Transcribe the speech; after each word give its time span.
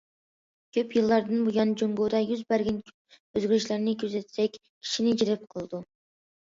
كۆپ 0.77 0.95
يىللاردىن 0.97 1.43
بۇيان 1.49 1.75
جۇڭگودا 1.83 2.23
يۈز 2.31 2.43
بەرگەن 2.55 2.81
ئۆزگىرىشلەرنى 2.97 3.95
كۆزەتسەك 4.07 4.61
كىشىنى 4.61 5.19
جەلپ 5.25 5.51
قىلىدۇ. 5.55 5.89